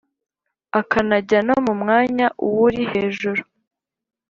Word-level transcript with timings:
akanajya 0.79 1.39
no 1.47 1.55
mu 1.65 1.73
mwanya 1.81 2.27
uwuri 2.45 2.81
hejuru 2.91 3.41